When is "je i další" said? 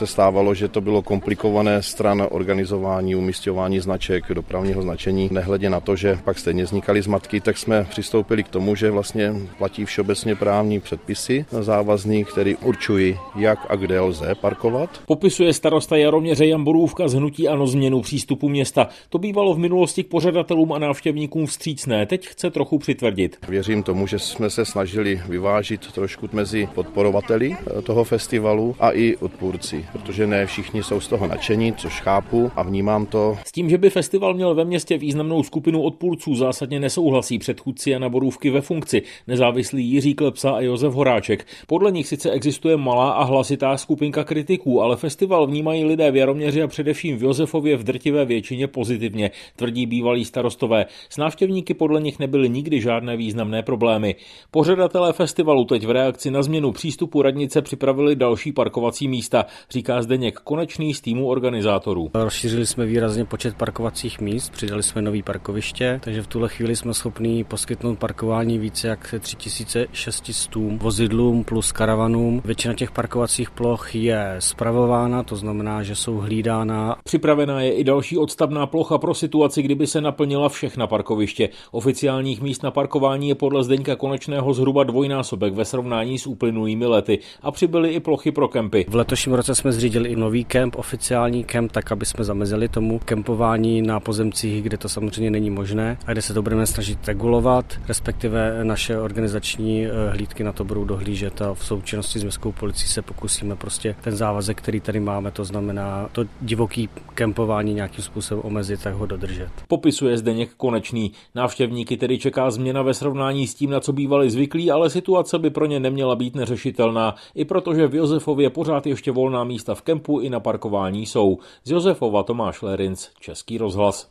77.60-78.18